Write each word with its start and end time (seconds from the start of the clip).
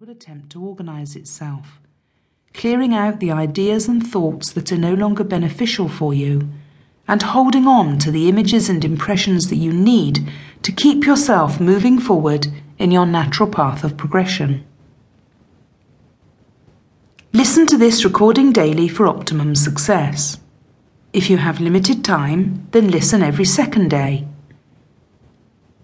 will 0.00 0.10
attempt 0.10 0.50
to 0.50 0.64
organize 0.64 1.16
itself, 1.16 1.80
clearing 2.54 2.94
out 2.94 3.18
the 3.18 3.32
ideas 3.32 3.88
and 3.88 4.06
thoughts 4.06 4.52
that 4.52 4.70
are 4.70 4.78
no 4.78 4.94
longer 4.94 5.24
beneficial 5.24 5.88
for 5.88 6.14
you, 6.14 6.48
and 7.08 7.20
holding 7.20 7.66
on 7.66 7.98
to 7.98 8.12
the 8.12 8.28
images 8.28 8.68
and 8.68 8.84
impressions 8.84 9.48
that 9.48 9.56
you 9.56 9.72
need 9.72 10.20
to 10.62 10.70
keep 10.70 11.04
yourself 11.04 11.58
moving 11.58 11.98
forward 11.98 12.46
in 12.78 12.92
your 12.92 13.06
natural 13.06 13.48
path 13.48 13.82
of 13.82 13.96
progression. 13.96 14.64
Listen 17.32 17.66
to 17.66 17.76
this 17.76 18.04
recording 18.04 18.52
daily 18.52 18.86
for 18.86 19.08
optimum 19.08 19.56
success. 19.56 20.38
If 21.12 21.28
you 21.28 21.38
have 21.38 21.58
limited 21.58 22.04
time, 22.04 22.68
then 22.70 22.88
listen 22.92 23.20
every 23.20 23.46
second 23.46 23.90
day. 23.90 24.28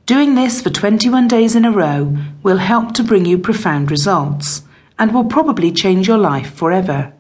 Doing 0.07 0.35
this 0.35 0.61
for 0.61 0.69
21 0.69 1.29
days 1.29 1.57
in 1.57 1.65
a 1.65 1.71
row 1.71 2.15
will 2.43 2.59
help 2.59 2.93
to 2.93 3.03
bring 3.03 3.25
you 3.25 3.39
profound 3.39 3.91
results 3.91 4.63
and 4.99 5.15
will 5.15 5.25
probably 5.25 5.73
change 5.73 6.07
your 6.07 6.19
life 6.19 6.53
forever. 6.53 7.15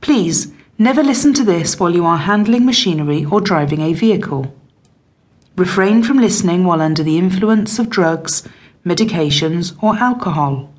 Please 0.00 0.52
never 0.76 1.04
listen 1.04 1.32
to 1.34 1.44
this 1.44 1.78
while 1.78 1.94
you 1.94 2.04
are 2.04 2.16
handling 2.16 2.66
machinery 2.66 3.24
or 3.24 3.40
driving 3.40 3.80
a 3.80 3.92
vehicle. 3.92 4.52
Refrain 5.54 6.02
from 6.02 6.18
listening 6.18 6.64
while 6.64 6.82
under 6.82 7.04
the 7.04 7.16
influence 7.16 7.78
of 7.78 7.88
drugs, 7.88 8.42
medications, 8.84 9.80
or 9.80 9.94
alcohol. 9.94 10.74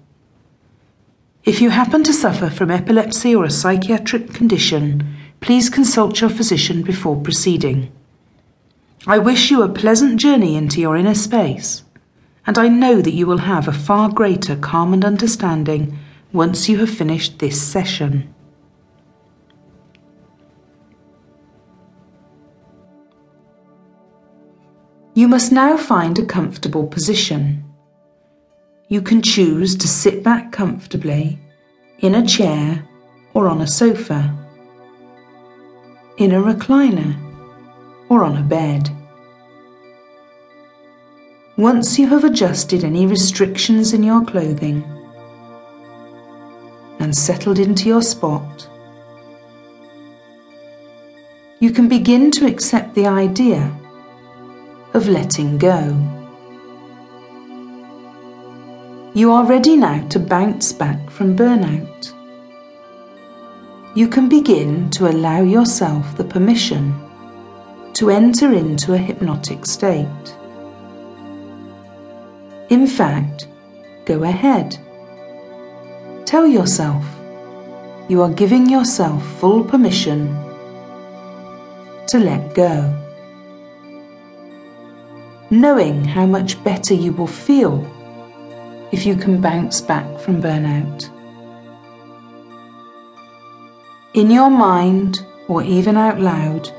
If 1.46 1.62
you 1.62 1.70
happen 1.70 2.04
to 2.04 2.12
suffer 2.12 2.50
from 2.50 2.70
epilepsy 2.70 3.34
or 3.34 3.46
a 3.46 3.50
psychiatric 3.50 4.34
condition, 4.34 5.16
please 5.40 5.70
consult 5.70 6.20
your 6.20 6.30
physician 6.30 6.82
before 6.82 7.22
proceeding. 7.22 7.90
I 9.06 9.18
wish 9.18 9.52
you 9.52 9.62
a 9.62 9.70
pleasant 9.70 10.18
journey 10.18 10.56
into 10.56 10.80
your 10.80 10.96
inner 10.96 11.14
space, 11.14 11.84
and 12.48 12.58
I 12.58 12.70
know 12.70 13.02
that 13.02 13.14
you 13.14 13.28
will 13.28 13.40
have 13.40 13.68
a 13.68 13.74
far 13.74 14.10
greater 14.10 14.56
calm 14.56 14.94
and 14.94 15.04
understanding 15.04 16.00
once 16.32 16.70
you 16.70 16.78
have 16.78 16.90
finished 16.90 17.40
this 17.40 17.62
session. 17.62 18.34
You 25.14 25.28
must 25.28 25.52
now 25.52 25.76
find 25.76 26.18
a 26.18 26.26
comfortable 26.26 26.88
position. 26.88 27.66
You 28.88 29.02
can 29.02 29.22
choose 29.22 29.76
to 29.76 29.88
sit 29.88 30.24
back 30.24 30.54
comfortably 30.54 31.40
in 32.00 32.16
a 32.16 32.26
chair 32.26 32.88
or 33.34 33.50
on 33.50 33.60
a 33.60 33.68
sofa, 33.68 34.34
in 36.18 36.32
a 36.32 36.42
recliner 36.42 37.33
or 38.14 38.24
on 38.24 38.38
a 38.38 38.44
bed. 38.44 38.92
Once 41.58 41.98
you 41.98 42.08
have 42.08 42.24
adjusted 42.24 42.84
any 42.84 43.08
restrictions 43.08 43.92
in 43.92 44.04
your 44.04 44.24
clothing 44.24 44.84
and 47.00 47.16
settled 47.16 47.58
into 47.58 47.88
your 47.88 48.04
spot, 48.04 48.70
you 51.60 51.72
can 51.72 51.88
begin 51.88 52.30
to 52.30 52.46
accept 52.46 52.94
the 52.94 53.08
idea 53.08 53.76
of 54.94 55.08
letting 55.08 55.58
go. 55.58 55.80
You 59.16 59.32
are 59.32 59.46
ready 59.46 59.76
now 59.76 60.08
to 60.10 60.20
bounce 60.20 60.72
back 60.72 61.10
from 61.10 61.36
burnout. 61.36 62.14
You 63.96 64.08
can 64.08 64.30
begin 64.30 64.90
to 64.92 65.08
allow 65.08 65.42
yourself 65.42 66.16
the 66.18 66.24
permission 66.24 67.03
to 67.94 68.10
enter 68.10 68.52
into 68.54 68.94
a 68.94 68.98
hypnotic 68.98 69.66
state. 69.66 70.36
In 72.70 72.88
fact, 72.88 73.48
go 74.06 74.24
ahead. 74.24 74.78
Tell 76.26 76.48
yourself 76.48 77.06
you 78.10 78.22
are 78.22 78.34
giving 78.34 78.70
yourself 78.70 79.24
full 79.40 79.64
permission 79.64 80.28
to 82.08 82.20
let 82.20 82.56
go. 82.56 83.00
Knowing 85.50 86.04
how 86.04 86.26
much 86.26 86.62
better 86.64 86.94
you 86.94 87.14
will 87.14 87.28
feel 87.28 87.86
if 88.92 89.06
you 89.06 89.16
can 89.16 89.40
bounce 89.40 89.82
back 89.82 90.20
from 90.20 90.42
burnout. 90.42 91.10
In 94.14 94.30
your 94.30 94.50
mind 94.50 95.26
or 95.48 95.64
even 95.64 95.98
out 95.98 96.20
loud, 96.20 96.72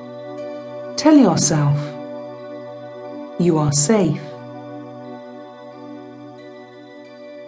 tell 0.97 1.16
yourself 1.16 1.78
you 3.38 3.59
are 3.59 3.72
safe. 3.72 4.21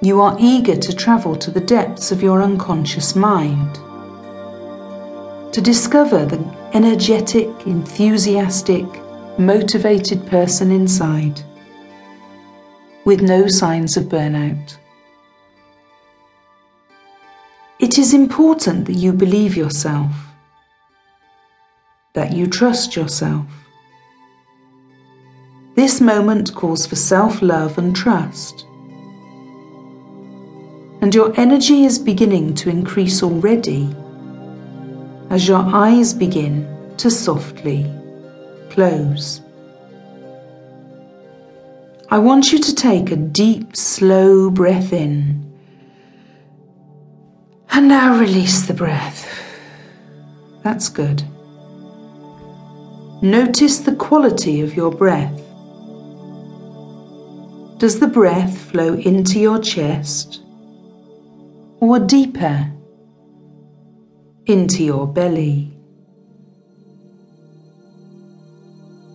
You 0.02 0.20
are 0.20 0.36
eager 0.38 0.76
to 0.76 0.94
travel 0.94 1.36
to 1.36 1.50
the 1.50 1.60
depths 1.60 2.12
of 2.12 2.22
your 2.22 2.42
unconscious 2.42 3.16
mind, 3.16 3.76
to 5.52 5.60
discover 5.60 6.26
the 6.26 6.38
energetic, 6.74 7.48
enthusiastic, 7.66 8.84
motivated 9.38 10.26
person 10.26 10.70
inside 10.70 11.42
with 13.04 13.22
no 13.22 13.46
signs 13.46 13.96
of 13.96 14.04
burnout. 14.04 14.76
It 17.78 17.98
is 17.98 18.12
important 18.12 18.86
that 18.86 18.94
you 18.94 19.12
believe 19.12 19.56
yourself, 19.56 20.12
that 22.16 22.32
you 22.32 22.46
trust 22.46 22.96
yourself. 22.96 23.44
This 25.74 26.00
moment 26.00 26.54
calls 26.54 26.86
for 26.86 26.96
self 26.96 27.42
love 27.42 27.76
and 27.76 27.94
trust. 27.94 28.64
And 31.02 31.14
your 31.14 31.38
energy 31.38 31.84
is 31.84 31.98
beginning 31.98 32.54
to 32.54 32.70
increase 32.70 33.22
already 33.22 33.94
as 35.28 35.46
your 35.46 35.58
eyes 35.58 36.14
begin 36.14 36.66
to 36.96 37.10
softly 37.10 37.84
close. 38.70 39.42
I 42.10 42.18
want 42.18 42.50
you 42.50 42.58
to 42.60 42.74
take 42.74 43.10
a 43.10 43.16
deep, 43.16 43.76
slow 43.76 44.48
breath 44.48 44.94
in. 44.94 45.44
And 47.72 47.88
now 47.88 48.18
release 48.18 48.66
the 48.66 48.72
breath. 48.72 49.28
That's 50.62 50.88
good. 50.88 51.22
Notice 53.26 53.80
the 53.80 53.96
quality 53.96 54.60
of 54.60 54.76
your 54.76 54.92
breath. 54.92 55.36
Does 57.78 57.98
the 57.98 58.06
breath 58.06 58.56
flow 58.56 58.94
into 58.94 59.40
your 59.40 59.58
chest 59.58 60.42
or 61.80 61.98
deeper 61.98 62.70
into 64.46 64.84
your 64.84 65.08
belly? 65.08 65.76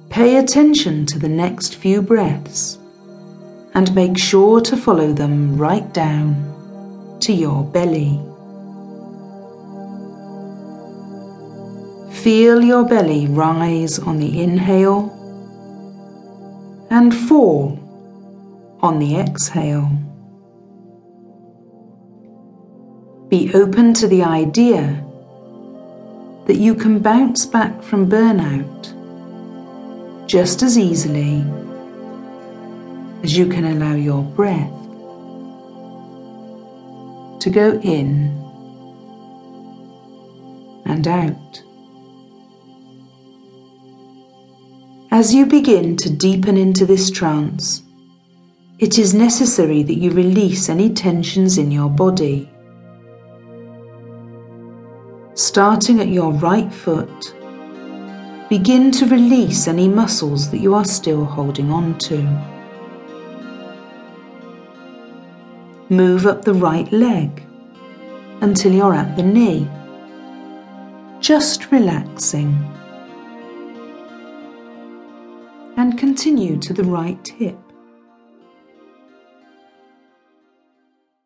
Pay 0.10 0.36
attention 0.36 1.06
to 1.06 1.18
the 1.18 1.30
next 1.30 1.76
few 1.76 2.02
breaths 2.02 2.80
and 3.74 3.96
make 3.96 4.18
sure 4.18 4.60
to 4.60 4.76
follow 4.76 5.14
them 5.14 5.56
right 5.56 5.94
down 5.94 7.18
to 7.22 7.32
your 7.32 7.64
belly. 7.64 8.20
Feel 12.24 12.64
your 12.64 12.86
belly 12.86 13.26
rise 13.26 13.98
on 13.98 14.20
the 14.20 14.44
inhale 14.44 15.10
and 16.92 17.16
fall 17.28 17.80
on 18.80 19.00
the 19.00 19.16
exhale. 19.16 19.90
Be 23.28 23.52
open 23.56 23.96
to 23.96 24.08
the 24.08 24.22
idea 24.22 25.04
that 26.46 26.58
you 26.58 26.76
can 26.76 27.00
bounce 27.00 27.48
back 27.48 27.82
from 27.82 28.08
burnout 28.08 28.68
just 30.28 30.62
as 30.62 30.78
easily 30.78 31.44
as 33.24 33.36
you 33.36 33.48
can 33.48 33.66
allow 33.66 33.96
your 33.96 34.22
breath 34.22 34.70
to 37.40 37.50
go 37.50 37.80
in 37.82 38.30
and 40.86 41.08
out. 41.08 41.64
As 45.22 45.36
you 45.36 45.46
begin 45.46 45.98
to 45.98 46.10
deepen 46.10 46.58
into 46.58 46.84
this 46.84 47.12
trance, 47.12 47.84
it 48.80 48.98
is 48.98 49.14
necessary 49.14 49.84
that 49.84 50.00
you 50.00 50.10
release 50.10 50.68
any 50.68 50.92
tensions 50.92 51.60
in 51.60 51.70
your 51.70 51.92
body. 51.92 52.50
Starting 55.36 56.00
at 56.00 56.08
your 56.08 56.32
right 56.32 56.74
foot, 56.74 57.36
begin 58.50 58.90
to 58.94 59.06
release 59.06 59.68
any 59.68 59.88
muscles 59.88 60.50
that 60.50 60.58
you 60.58 60.74
are 60.74 60.86
still 60.86 61.24
holding 61.24 61.70
on 61.70 62.00
to. 62.00 62.18
Move 65.90 66.26
up 66.26 66.44
the 66.44 66.56
right 66.56 66.92
leg 66.92 67.44
until 68.42 68.74
you're 68.74 68.96
at 68.96 69.16
the 69.16 69.22
knee, 69.22 69.70
just 71.20 71.72
relaxing. 71.72 72.58
Continue 75.98 76.58
to 76.58 76.74
the 76.74 76.84
right 76.84 77.28
hip. 77.28 77.71